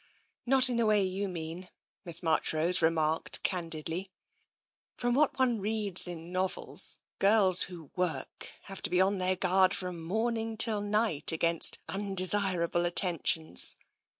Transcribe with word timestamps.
"Not 0.47 0.67
in 0.67 0.77
the 0.77 0.87
way 0.87 1.03
you 1.03 1.27
mean," 1.29 1.69
Miss 2.05 2.23
Marchrose 2.23 2.81
re 2.81 2.89
marked 2.89 3.43
candidly." 3.43 4.09
From 4.97 5.13
what 5.13 5.37
one 5.37 5.59
reads 5.59 6.07
in 6.07 6.31
novels, 6.31 6.97
girls 7.19 7.61
who 7.69 7.91
work 7.95 8.53
have 8.63 8.81
to 8.81 8.89
be 8.89 8.99
on 8.99 9.19
their 9.19 9.35
guard 9.35 9.75
from 9.75 10.01
morn 10.01 10.37
ing 10.37 10.57
till 10.57 10.81
night 10.81 11.31
against— 11.31 11.77
undesirable 11.87 12.83
attentions. 12.83 13.75